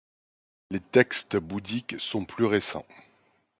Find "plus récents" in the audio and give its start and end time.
2.25-2.87